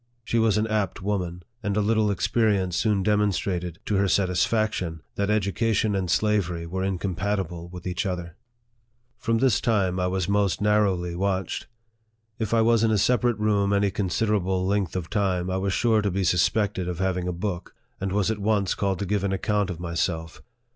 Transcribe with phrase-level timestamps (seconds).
[0.23, 5.29] She was an apt woman; and a little experience soon demonstrated, to her satisfaction, that
[5.29, 8.23] education and slavery were in compatible with each other.
[8.23, 11.67] 38 NARRATIVE OF THE From this time I was most narrowly watched.
[12.39, 16.01] If 1 was in a separate room any considerable length of time, I was sure
[16.01, 19.31] to be suspected of having a book, and was at once called to give an
[19.33, 20.41] account of myself.